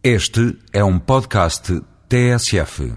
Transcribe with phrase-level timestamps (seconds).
[0.00, 2.94] Este é um podcast TSF.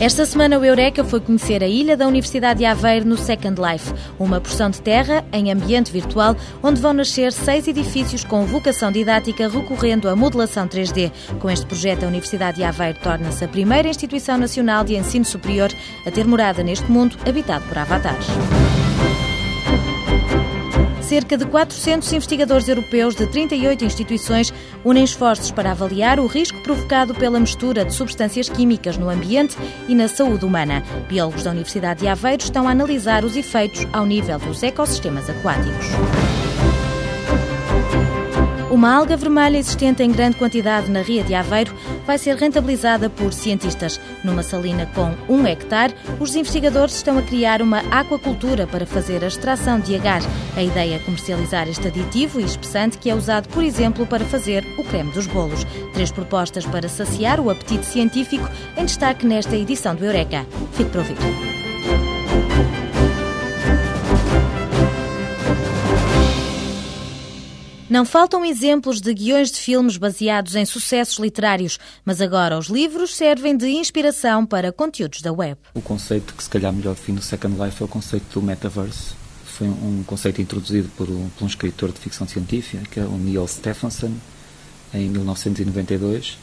[0.00, 3.92] Esta semana o Eureka foi conhecer a ilha da Universidade de Aveiro no Second Life,
[4.20, 9.48] uma porção de terra em ambiente virtual onde vão nascer seis edifícios com vocação didática
[9.48, 11.10] recorrendo à modelação 3D.
[11.40, 15.72] Com este projeto, a Universidade de Aveiro torna-se a primeira instituição nacional de ensino superior
[16.06, 18.28] a ter morada neste mundo habitado por avatares.
[21.12, 24.50] Cerca de 400 investigadores europeus de 38 instituições
[24.82, 29.54] unem esforços para avaliar o risco provocado pela mistura de substâncias químicas no ambiente
[29.86, 30.82] e na saúde humana.
[31.10, 36.41] Biólogos da Universidade de Aveiro estão a analisar os efeitos ao nível dos ecossistemas aquáticos.
[38.72, 41.74] Uma alga vermelha existente em grande quantidade na Ria de Aveiro
[42.06, 44.00] vai ser rentabilizada por cientistas.
[44.24, 49.26] Numa salina com um hectare, os investigadores estão a criar uma aquacultura para fazer a
[49.26, 50.22] extração de agar.
[50.56, 54.64] A ideia é comercializar este aditivo e espessante que é usado, por exemplo, para fazer
[54.78, 55.66] o creme dos bolos.
[55.92, 60.46] Três propostas para saciar o apetite científico em destaque nesta edição do Eureka.
[60.72, 61.61] Fique para ouvir.
[67.92, 73.14] Não faltam exemplos de guiões de filmes baseados em sucessos literários, mas agora os livros
[73.14, 75.60] servem de inspiração para conteúdos da web.
[75.74, 79.12] O conceito que se calhar melhor define o Second Life é o conceito do metaverse.
[79.44, 83.18] Foi um conceito introduzido por um, por um escritor de ficção científica, que é o
[83.18, 84.14] Neil Stephenson,
[84.94, 86.38] em 1992,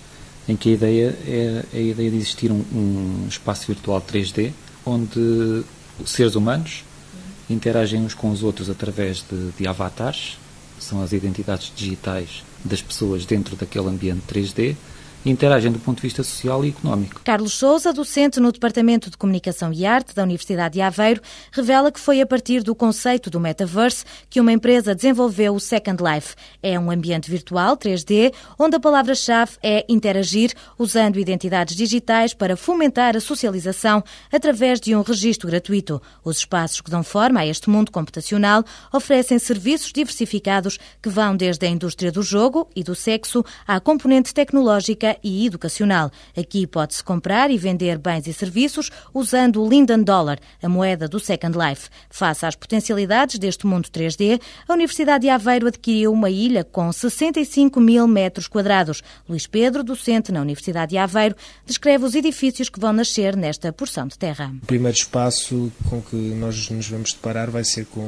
[0.47, 4.51] em que a ideia é a ideia de existir um, um espaço virtual 3D
[4.85, 5.63] onde
[6.05, 6.83] seres humanos
[7.49, 10.37] interagem uns com os outros através de, de avatares
[10.79, 14.75] são as identidades digitais das pessoas dentro daquele ambiente 3D
[15.25, 17.21] interagem do ponto de vista social e económico.
[17.23, 21.99] Carlos Souza, docente no Departamento de Comunicação e Arte da Universidade de Aveiro, revela que
[21.99, 26.35] foi a partir do conceito do metaverse que uma empresa desenvolveu o Second Life.
[26.63, 33.17] É um ambiente virtual 3D onde a palavra-chave é interagir usando identidades digitais para fomentar
[33.17, 36.01] a socialização através de um registro gratuito.
[36.23, 38.63] Os espaços que dão forma a este mundo computacional
[38.93, 44.33] oferecem serviços diversificados que vão desde a indústria do jogo e do sexo à componente
[44.33, 46.11] tecnológica e educacional.
[46.37, 51.19] Aqui pode-se comprar e vender bens e serviços usando o Linden Dollar, a moeda do
[51.19, 51.89] Second Life.
[52.09, 57.79] Face às potencialidades deste mundo 3D, a Universidade de Aveiro adquiriu uma ilha com 65
[57.79, 59.01] mil metros quadrados.
[59.27, 64.07] Luís Pedro, docente na Universidade de Aveiro, descreve os edifícios que vão nascer nesta porção
[64.07, 64.53] de terra.
[64.63, 68.01] O primeiro espaço com que nós nos vamos deparar vai ser com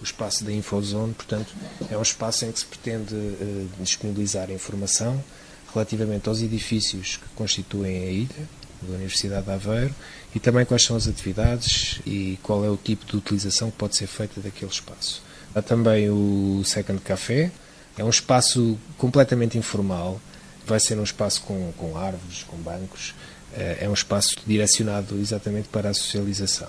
[0.00, 1.54] o espaço da Infozone, portanto,
[1.90, 5.22] é um espaço em que se pretende uh, disponibilizar informação
[5.72, 8.48] relativamente aos edifícios que constituem a ilha
[8.82, 9.94] da Universidade de Aveiro
[10.34, 13.96] e também quais são as atividades e qual é o tipo de utilização que pode
[13.96, 15.22] ser feita daquele espaço.
[15.54, 17.50] Há também o Second Café,
[17.96, 20.20] é um espaço completamente informal,
[20.66, 23.14] vai ser um espaço com, com árvores, com bancos,
[23.54, 26.68] eh, é um espaço direcionado exatamente para a socialização.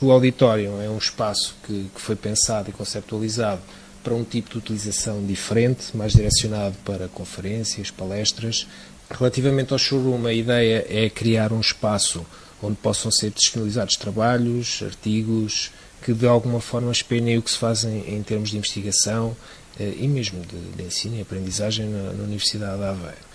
[0.00, 3.60] O auditório é um espaço que, que foi pensado e conceptualizado
[4.02, 8.66] para um tipo de utilização diferente, mais direcionado para conferências, palestras.
[9.10, 12.24] Relativamente ao showroom, a ideia é criar um espaço
[12.62, 15.70] onde possam ser disponibilizados trabalhos, artigos,
[16.02, 19.36] que de alguma forma espelhem o que se fazem em termos de investigação
[19.78, 23.28] eh, e mesmo de, de ensino e aprendizagem na, na Universidade de Aveiro.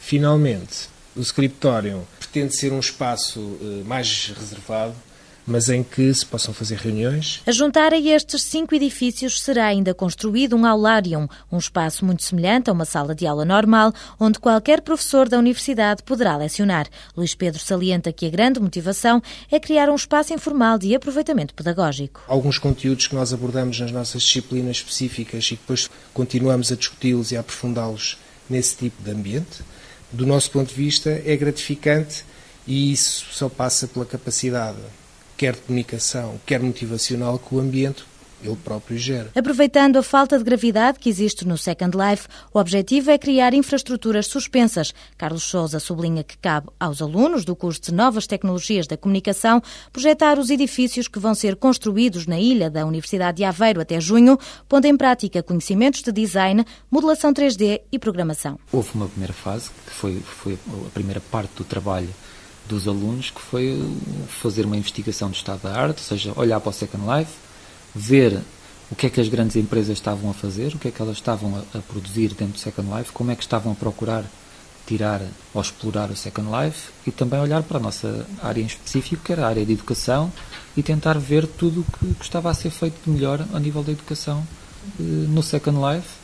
[0.00, 4.94] Finalmente, o scriptorium pretende ser um espaço eh, mais reservado
[5.46, 7.42] mas em que se possam fazer reuniões.
[7.46, 12.70] A juntar a estes cinco edifícios será ainda construído um aularium, um espaço muito semelhante
[12.70, 16.86] a uma sala de aula normal, onde qualquer professor da universidade poderá lecionar.
[17.16, 22.22] Luís Pedro salienta que a grande motivação é criar um espaço informal de aproveitamento pedagógico.
[22.26, 27.36] Alguns conteúdos que nós abordamos nas nossas disciplinas específicas e depois continuamos a discuti-los e
[27.36, 28.18] a aprofundá-los
[28.48, 29.62] nesse tipo de ambiente,
[30.12, 32.24] do nosso ponto de vista, é gratificante
[32.66, 34.78] e isso só passa pela capacidade
[35.40, 38.04] quer de comunicação, quer motivacional, que o ambiente
[38.44, 39.30] ele próprio gera.
[39.34, 44.26] Aproveitando a falta de gravidade que existe no Second Life, o objetivo é criar infraestruturas
[44.26, 44.92] suspensas.
[45.16, 50.38] Carlos Souza sublinha que cabe aos alunos do curso de Novas Tecnologias da Comunicação projetar
[50.38, 54.38] os edifícios que vão ser construídos na ilha da Universidade de Aveiro até junho,
[54.68, 58.58] pondo em prática conhecimentos de design, modelação 3D e programação.
[58.70, 62.08] Houve uma primeira fase, que foi, foi a primeira parte do trabalho
[62.70, 63.82] dos alunos, que foi
[64.28, 67.32] fazer uma investigação do estado da arte, ou seja, olhar para o Second Life,
[67.94, 68.40] ver
[68.90, 71.16] o que é que as grandes empresas estavam a fazer, o que é que elas
[71.16, 74.24] estavam a, a produzir dentro do Second Life, como é que estavam a procurar
[74.86, 75.20] tirar
[75.54, 79.32] ou explorar o Second Life e também olhar para a nossa área em específico, que
[79.32, 80.32] era a área de educação,
[80.76, 83.92] e tentar ver tudo o que estava a ser feito de melhor a nível da
[83.92, 84.46] educação
[84.98, 86.19] eh, no Second Life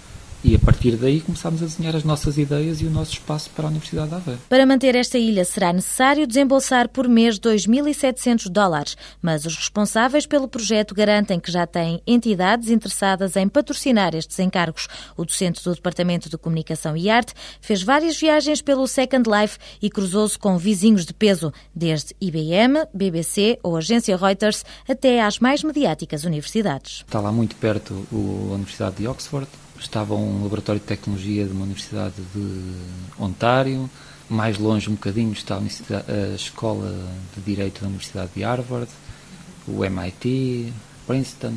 [0.46, 3.66] e a partir daí começámos a desenhar as nossas ideias e o nosso espaço para
[3.66, 4.40] a Universidade de Aveiro.
[4.48, 10.46] Para manter esta ilha será necessário desembolsar por mês 2.700 dólares, mas os responsáveis pelo
[10.46, 14.86] projeto garantem que já têm entidades interessadas em patrocinar estes encargos.
[15.16, 19.90] O docente do Departamento de Comunicação e Arte fez várias viagens pelo Second Life e
[19.90, 26.22] cruzou-se com vizinhos de peso, desde IBM, BBC ou agência Reuters até às mais mediáticas
[26.22, 27.02] universidades.
[27.04, 31.64] Está lá muito perto a Universidade de Oxford, estava um laboratório de tecnologia de uma
[31.64, 32.72] universidade de
[33.18, 33.88] Ontário,
[34.28, 36.92] mais longe um bocadinho está a Escola
[37.34, 38.90] de Direito da Universidade de Harvard,
[39.68, 40.72] o MIT,
[41.06, 41.52] Princeton,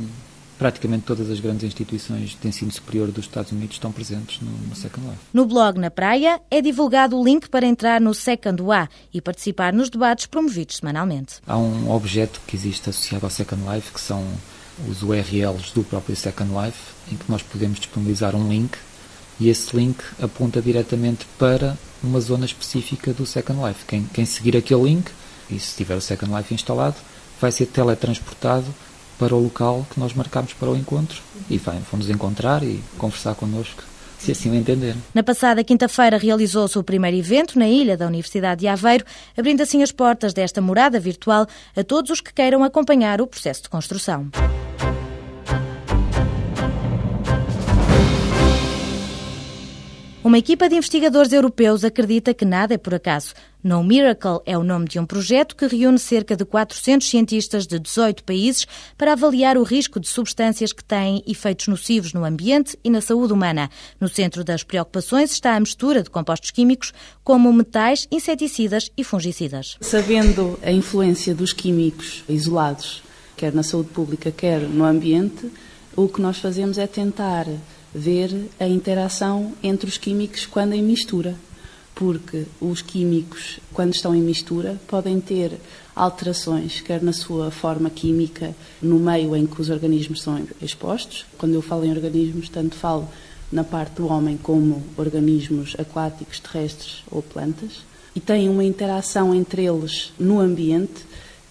[0.59, 4.75] praticamente todas as grandes instituições de ensino superior dos Estados Unidos estão presentes no, no,
[4.75, 5.19] Second Life.
[5.33, 9.71] No blog Na Praia é divulgado o link para entrar no Second A e participar
[9.71, 11.35] nos debates promovidos semanalmente.
[11.47, 14.23] Há um objeto que existe associado ao Second Life que são
[14.87, 16.79] os URLs do próprio Second Life,
[17.11, 18.77] em que nós podemos disponibilizar um link
[19.39, 23.85] e esse link aponta diretamente para uma zona específica do Second Life.
[23.85, 25.09] Quem, quem seguir aquele link,
[25.49, 26.95] e se tiver o Second Life instalado,
[27.39, 28.67] vai ser teletransportado
[29.17, 33.35] para o local que nós marcamos para o encontro e vai, vão-nos encontrar e conversar
[33.35, 33.83] connosco
[34.17, 34.95] se assim o entender.
[35.13, 39.05] Na passada quinta-feira realizou-se o primeiro evento na ilha da Universidade de Aveiro,
[39.37, 43.63] abrindo assim as portas desta morada virtual a todos os que queiram acompanhar o processo
[43.63, 44.29] de construção.
[50.29, 53.33] Uma equipa de investigadores europeus acredita que nada é por acaso.
[53.63, 57.79] No Miracle é o nome de um projeto que reúne cerca de 400 cientistas de
[57.79, 62.91] 18 países para avaliar o risco de substâncias que têm efeitos nocivos no ambiente e
[62.91, 63.71] na saúde humana.
[63.99, 66.93] No centro das preocupações está a mistura de compostos químicos
[67.23, 69.77] como metais, inseticidas e fungicidas.
[69.81, 73.01] Sabendo a influência dos químicos isolados,
[73.35, 75.51] quer na saúde pública, quer no ambiente,
[75.95, 77.47] o que nós fazemos é tentar
[77.93, 81.35] ver a interação entre os químicos quando em mistura,
[81.95, 85.59] porque os químicos, quando estão em mistura, podem ter
[85.95, 91.25] alterações, quer na sua forma química, no meio em que os organismos são expostos.
[91.37, 93.09] Quando eu falo em organismos, tanto falo
[93.51, 97.81] na parte do homem como organismos aquáticos, terrestres ou plantas,
[98.15, 101.05] e têm uma interação entre eles no ambiente,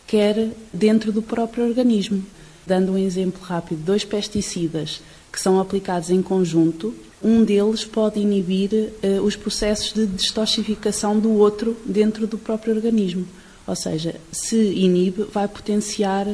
[0.06, 2.25] quer dentro do próprio organismo.
[2.67, 5.00] Dando um exemplo rápido, dois pesticidas
[5.32, 11.32] que são aplicados em conjunto, um deles pode inibir uh, os processos de destoxificação do
[11.32, 13.26] outro dentro do próprio organismo.
[13.66, 16.26] Ou seja, se inibe, vai potenciar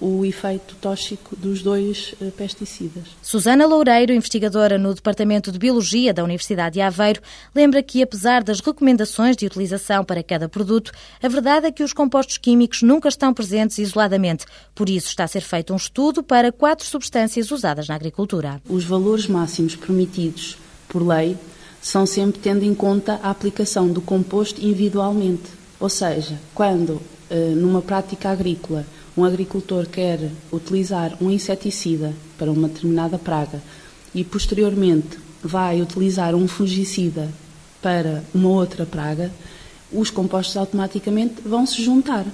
[0.00, 3.04] o efeito tóxico dos dois eh, pesticidas.
[3.22, 7.20] Susana Loureiro, investigadora no Departamento de Biologia da Universidade de Aveiro,
[7.54, 10.90] lembra que, apesar das recomendações de utilização para cada produto,
[11.22, 14.46] a verdade é que os compostos químicos nunca estão presentes isoladamente.
[14.74, 18.62] Por isso, está a ser feito um estudo para quatro substâncias usadas na agricultura.
[18.68, 20.56] Os valores máximos permitidos
[20.88, 21.36] por lei
[21.82, 25.50] são sempre tendo em conta a aplicação do composto individualmente.
[25.78, 27.00] Ou seja, quando
[27.30, 28.84] eh, numa prática agrícola
[29.16, 33.62] um agricultor quer utilizar um inseticida para uma determinada praga
[34.14, 37.28] e posteriormente vai utilizar um fungicida
[37.80, 39.32] para uma outra praga,
[39.92, 42.26] os compostos automaticamente vão se juntar.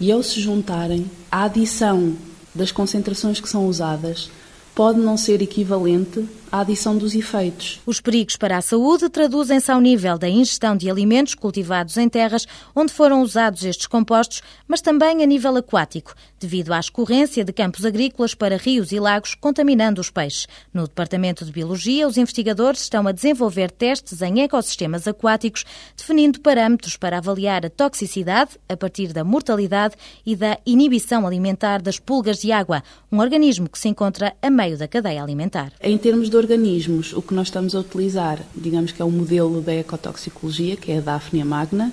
[0.00, 2.16] E ao se juntarem, a adição
[2.54, 4.30] das concentrações que são usadas
[4.74, 7.80] pode não ser equivalente à adição dos efeitos.
[7.86, 12.46] Os perigos para a saúde traduzem-se ao nível da ingestão de alimentos cultivados em terras
[12.74, 16.14] onde foram usados estes compostos, mas também a nível aquático,
[16.44, 20.46] devido à escorrência de campos agrícolas para rios e lagos, contaminando os peixes.
[20.72, 25.64] No Departamento de Biologia, os investigadores estão a desenvolver testes em ecossistemas aquáticos,
[25.96, 31.98] definindo parâmetros para avaliar a toxicidade a partir da mortalidade e da inibição alimentar das
[31.98, 35.72] pulgas de água, um organismo que se encontra a meio da cadeia alimentar.
[35.80, 39.62] Em termos de organismos, o que nós estamos a utilizar, digamos que é o modelo
[39.62, 41.90] da ecotoxicologia, que é a Daphnia magna,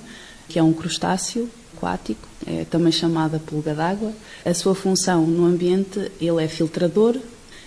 [0.50, 1.50] que é um crustáceo
[1.82, 4.14] aquático, é também chamada pulga d'água.
[4.46, 7.18] A sua função no ambiente, ele é filtrador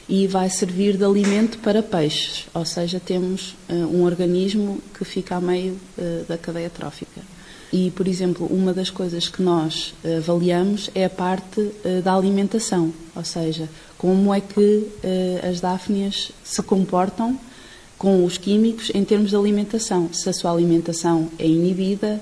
[0.09, 5.37] e vai servir de alimento para peixes, ou seja, temos uh, um organismo que fica
[5.37, 7.21] a meio uh, da cadeia trófica.
[7.73, 11.73] E, por exemplo, uma das coisas que nós eh, avaliamos é a parte
[12.05, 13.69] da alimentação, ou seja,
[13.99, 14.87] como é que
[15.43, 17.37] as dáfnias se comportam
[17.99, 20.09] com os químicos em termos de alimentação.
[20.13, 22.21] Se a sua alimentação é inibida,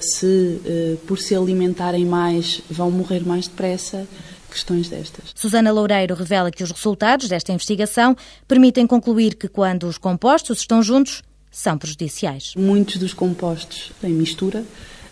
[0.00, 4.06] se uh, por se alimentarem mais vão morrer mais depressa,
[4.50, 5.32] questões destas.
[5.34, 10.82] Susana Loureiro revela que os resultados desta investigação permitem concluir que quando os compostos estão
[10.82, 12.52] juntos, são prejudiciais.
[12.56, 14.64] Muitos dos compostos em mistura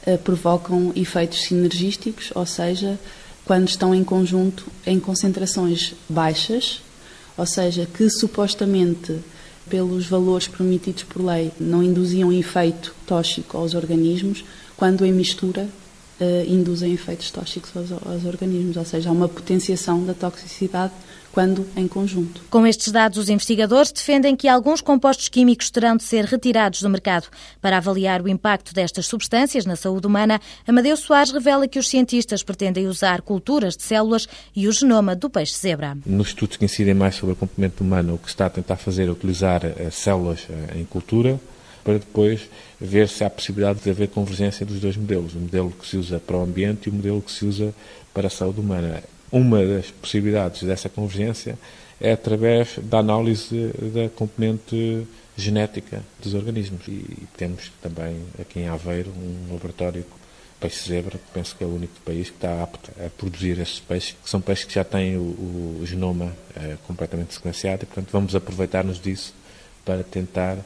[0.05, 2.99] eh, provocam efeitos sinergísticos, ou seja,
[3.45, 6.81] quando estão em conjunto em concentrações baixas,
[7.37, 9.19] ou seja, que supostamente
[9.69, 14.45] pelos valores permitidos por lei não induziam efeito tóxico aos organismos,
[14.83, 15.69] quando em mistura
[16.21, 20.93] uh, induzem efeitos tóxicos aos, aos organismos, ou seja, há uma potenciação da toxicidade
[21.31, 22.43] quando em conjunto.
[22.51, 26.91] Com estes dados, os investigadores defendem que alguns compostos químicos terão de ser retirados do
[26.91, 27.29] mercado.
[27.61, 32.43] Para avaliar o impacto destas substâncias na saúde humana, Amadeu Soares revela que os cientistas
[32.43, 35.97] pretendem usar culturas de células e o genoma do peixe-zebra.
[36.05, 38.79] Nos estudos que incidem mais sobre o comportamento humano, o que se está a tentar
[38.79, 41.41] fazer é utilizar eh, células eh, em cultura
[41.85, 42.49] para depois
[42.81, 46.19] ver se há possibilidade de haver convergência dos dois modelos, o modelo que se usa
[46.19, 47.75] para o ambiente e o modelo que se usa
[48.13, 49.03] para a saúde humana.
[49.31, 51.59] Uma das possibilidades dessa convergência
[52.01, 56.87] é através da análise da componente genética dos organismos.
[56.89, 60.05] E temos também aqui em Aveiro um laboratório
[60.61, 63.81] peixe zebra, que penso que é o único país que está apto a produzir esses
[63.81, 68.09] peixes, que são peixes que já têm o, o genoma é, completamente sequenciado e, portanto,
[68.13, 69.35] vamos aproveitar-nos disso
[69.85, 70.59] para tentar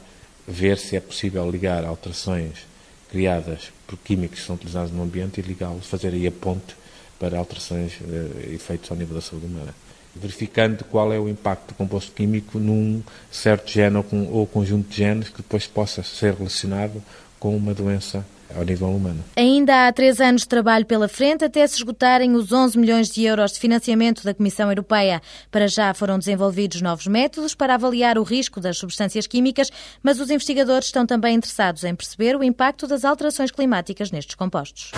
[0.47, 2.65] ver se é possível ligar alterações
[3.09, 6.75] criadas por químicos que são utilizados no ambiente e ligá-los, fazer aí a ponte
[7.19, 9.73] para alterações e uh, efeitos ao nível da saúde humana.
[10.15, 14.89] Verificando qual é o impacto do composto químico num certo gene ou, com, ou conjunto
[14.89, 17.03] de genes que depois possa ser relacionado
[17.39, 18.25] com uma doença
[18.55, 19.23] ao nível humano.
[19.35, 23.23] Ainda há três anos de trabalho pela frente até se esgotarem os 11 milhões de
[23.23, 25.21] euros de financiamento da Comissão Europeia.
[25.51, 29.69] Para já foram desenvolvidos novos métodos para avaliar o risco das substâncias químicas,
[30.01, 34.91] mas os investigadores estão também interessados em perceber o impacto das alterações climáticas nestes compostos.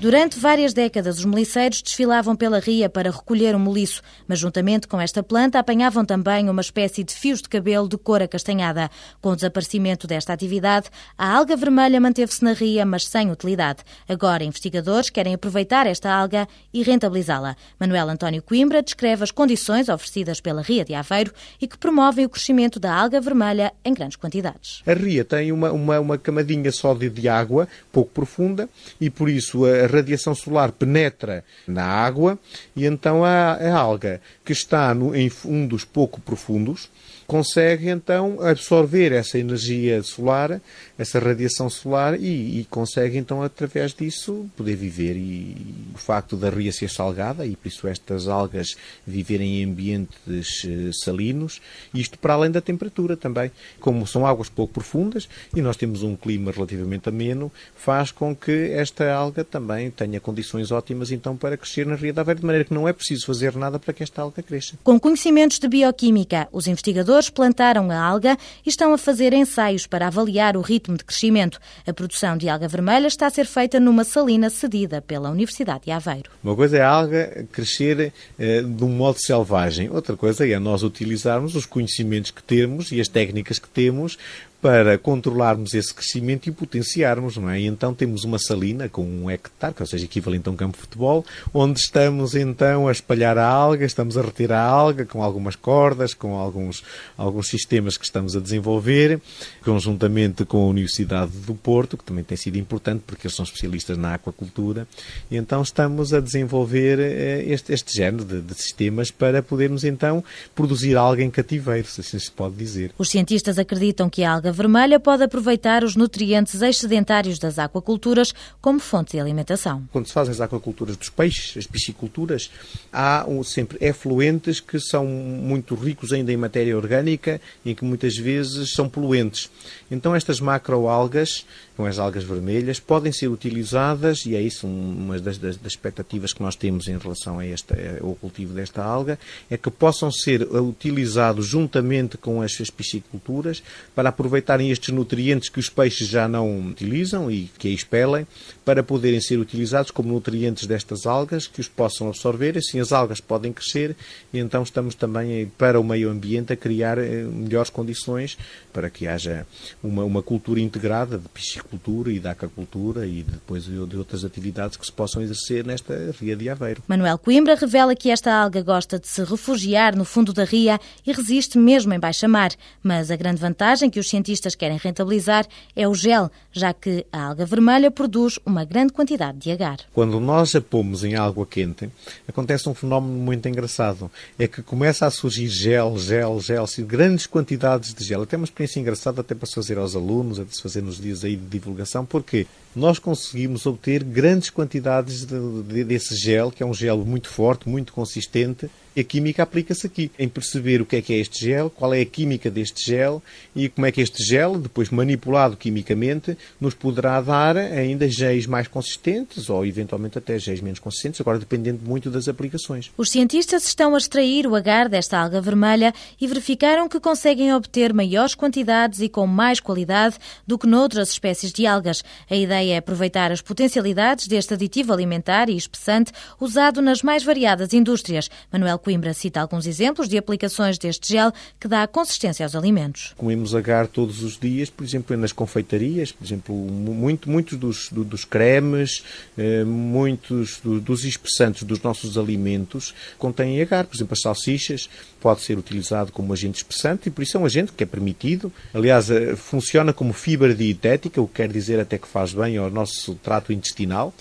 [0.00, 4.98] Durante várias décadas, os meliceiros desfilavam pela ria para recolher o moliço, mas juntamente com
[4.98, 8.88] esta planta apanhavam também uma espécie de fios de cabelo de cor acastanhada.
[9.20, 10.88] Com o desaparecimento desta atividade,
[11.18, 13.80] a alga vermelha manteve-se na ria, mas sem utilidade.
[14.08, 17.54] Agora, investigadores querem aproveitar esta alga e rentabilizá-la.
[17.78, 21.30] Manuel António Coimbra descreve as condições oferecidas pela ria de Aveiro
[21.60, 24.82] e que promovem o crescimento da alga vermelha em grandes quantidades.
[24.86, 28.66] A ria tem uma, uma, uma camadinha só de, de água, pouco profunda,
[28.98, 32.38] e por isso a radiação solar penetra na água
[32.74, 36.88] e então a, a alga que está no, em fundos pouco profundos
[37.30, 40.60] consegue então absorver essa energia solar,
[40.98, 45.56] essa radiação solar e, e, consegue então através disso poder viver e
[45.94, 50.90] o facto da ria ser salgada e por isso estas algas viverem em ambientes eh,
[51.04, 51.62] salinos,
[51.94, 56.16] isto para além da temperatura também, como são águas pouco profundas e nós temos um
[56.16, 61.86] clima relativamente ameno, faz com que esta alga também tenha condições ótimas então para crescer
[61.86, 64.20] na ria da Aveira, de maneira que não é preciso fazer nada para que esta
[64.20, 64.76] alga cresça.
[64.82, 70.06] Com conhecimentos de bioquímica, os investigadores plantaram a alga e estão a fazer ensaios para
[70.06, 71.58] avaliar o ritmo de crescimento.
[71.86, 75.90] A produção de alga vermelha está a ser feita numa salina cedida pela Universidade de
[75.90, 76.30] Aveiro.
[76.42, 80.82] Uma coisa é a alga crescer eh, de um modo selvagem, outra coisa é nós
[80.82, 84.16] utilizarmos os conhecimentos que temos e as técnicas que temos
[84.60, 87.60] para controlarmos esse crescimento e potenciarmos, não é?
[87.60, 90.82] E então temos uma salina com um hectare, ou seja, equivalente a um campo de
[90.82, 95.56] futebol, onde estamos então a espalhar a alga, estamos a retirar a alga com algumas
[95.56, 96.82] cordas, com alguns,
[97.16, 99.20] alguns sistemas que estamos a desenvolver,
[99.64, 103.96] conjuntamente com a Universidade do Porto, que também tem sido importante porque eles são especialistas
[103.96, 104.86] na aquacultura,
[105.30, 110.22] e então estamos a desenvolver eh, este, este género de, de sistemas para podermos então
[110.54, 112.92] produzir alga em cativeiro, se assim se pode dizer.
[112.98, 118.80] Os cientistas acreditam que a alga vermelha pode aproveitar os nutrientes excedentários das aquaculturas como
[118.80, 119.82] fonte de alimentação.
[119.92, 122.50] Quando se fazem as aquaculturas dos peixes, as pisciculturas,
[122.92, 128.72] há sempre efluentes que são muito ricos ainda em matéria orgânica e que muitas vezes
[128.72, 129.50] são poluentes.
[129.90, 131.44] Então estas macroalgas,
[131.76, 136.32] com as algas vermelhas, podem ser utilizadas, e é isso uma das, das, das expectativas
[136.32, 139.18] que nós temos em relação a esta, ao cultivo desta alga,
[139.50, 143.62] é que possam ser utilizados juntamente com as pisciculturas
[143.94, 148.26] para aproveitar aproveitarem estes nutrientes que os peixes já não utilizam e que expelem,
[148.64, 153.20] para poderem ser utilizados como nutrientes destas algas, que os possam absorver, assim as algas
[153.20, 153.94] podem crescer
[154.32, 158.38] e então estamos também para o meio ambiente a criar eh, melhores condições
[158.72, 159.46] para que haja
[159.82, 164.86] uma, uma cultura integrada de piscicultura e de aquacultura e depois de outras atividades que
[164.86, 166.82] se possam exercer nesta ria de Aveiro.
[166.88, 171.12] Manuel Coimbra revela que esta alga gosta de se refugiar no fundo da ria e
[171.12, 175.46] resiste mesmo em baixa mar, mas a grande vantagem que os cientistas cientistas querem rentabilizar
[175.74, 179.78] é o gel, já que a alga vermelha produz uma grande quantidade de agar.
[179.92, 181.90] Quando nós a pomos em água quente,
[182.28, 184.10] acontece um fenómeno muito engraçado.
[184.38, 188.22] É que começa a surgir gel, gel, gel, assim, grandes quantidades de gel.
[188.22, 191.24] Até uma experiência engraçada até para se fazer aos alunos, até se fazer nos dias
[191.24, 196.66] aí de divulgação, porque nós conseguimos obter grandes quantidades de, de, desse gel, que é
[196.66, 201.02] um gel muito forte, muito consistente, a química aplica-se aqui, em perceber o que é
[201.02, 203.22] que é este gel, qual é a química deste gel
[203.54, 208.66] e como é que este gel, depois manipulado quimicamente, nos poderá dar ainda géis mais
[208.66, 212.90] consistentes ou eventualmente até géis menos consistentes, agora dependendo muito das aplicações.
[212.96, 217.94] Os cientistas estão a extrair o agar desta alga vermelha e verificaram que conseguem obter
[217.94, 222.02] maiores quantidades e com mais qualidade do que noutras espécies de algas.
[222.28, 227.72] A ideia é aproveitar as potencialidades deste aditivo alimentar e espessante usado nas mais variadas
[227.72, 228.30] indústrias.
[228.52, 233.14] Manuel Coimbra cita alguns exemplos de aplicações deste gel que dá consistência aos alimentos.
[233.16, 238.24] Comemos agar todos os dias, por exemplo, nas confeitarias, por exemplo, muito, muitos dos, dos
[238.24, 239.02] cremes,
[239.36, 243.84] eh, muitos dos espessantes dos nossos alimentos contêm agar.
[243.84, 244.88] Por exemplo, as salsichas
[245.20, 248.52] pode ser utilizado como agente espessante e por isso é um agente que é permitido.
[248.74, 252.70] Aliás, eh, funciona como fibra dietética, o que quer dizer até que faz bem ao
[252.70, 254.12] nosso trato intestinal.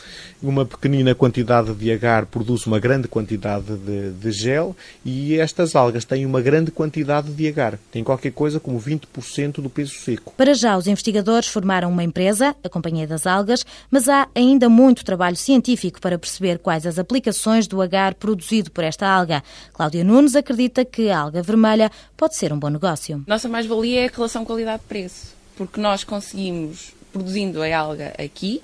[0.41, 6.05] Uma pequenina quantidade de agar produz uma grande quantidade de, de gel e estas algas
[6.05, 7.77] têm uma grande quantidade de agar.
[7.91, 10.33] Tem qualquer coisa como 20% do peso seco.
[10.37, 15.03] Para já, os investigadores formaram uma empresa, a Companhia das Algas, mas há ainda muito
[15.03, 19.43] trabalho científico para perceber quais as aplicações do agar produzido por esta alga.
[19.73, 23.23] Cláudia Nunes acredita que a alga vermelha pode ser um bom negócio.
[23.25, 28.61] Nossa mais-valia é a relação qualidade-preço, porque nós conseguimos, produzindo a alga aqui,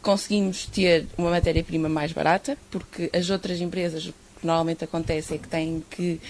[0.00, 5.48] conseguimos ter uma matéria-prima mais barata, porque as outras empresas que normalmente acontece é que
[5.48, 6.20] têm que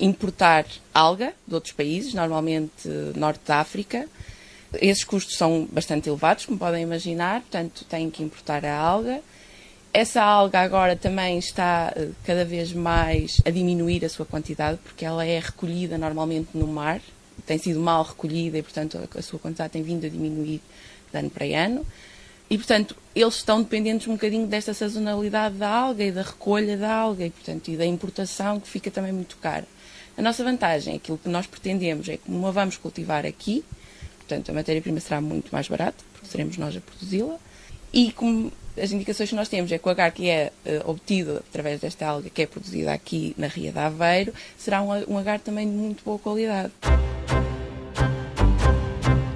[0.00, 4.08] importar alga de outros países, normalmente norte da África.
[4.80, 9.20] Esses custos são bastante elevados, como podem imaginar, portanto têm que importar a alga.
[9.96, 15.04] Essa alga agora também está eh, cada vez mais a diminuir a sua quantidade, porque
[15.04, 17.00] ela é recolhida normalmente no mar,
[17.46, 20.60] tem sido mal recolhida e, portanto, a sua quantidade tem vindo a diminuir
[21.12, 21.86] de ano para ano.
[22.50, 26.92] E, portanto, eles estão dependentes um bocadinho desta sazonalidade da alga e da recolha da
[26.92, 29.64] alga e, portanto, e da importação, que fica também muito cara.
[30.18, 33.64] A nossa vantagem, aquilo que nós pretendemos, é que como a vamos cultivar aqui,
[34.18, 37.38] portanto, a matéria-prima será muito mais barata, porque seremos nós a produzi-la,
[37.92, 41.42] e como as indicações que nós temos é que o agar que é uh, obtido
[41.48, 45.38] através desta alga que é produzida aqui na Ria de Aveiro será um, um agar
[45.40, 46.72] também de muito boa qualidade.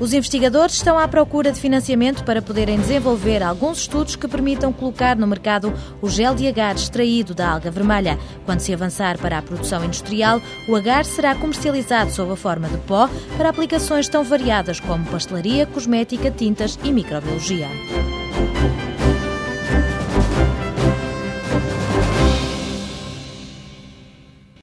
[0.00, 5.16] Os investigadores estão à procura de financiamento para poderem desenvolver alguns estudos que permitam colocar
[5.16, 8.16] no mercado o gel de agar extraído da alga vermelha.
[8.44, 12.78] Quando se avançar para a produção industrial, o agar será comercializado sob a forma de
[12.78, 17.68] pó para aplicações tão variadas como pastelaria, cosmética, tintas e microbiologia.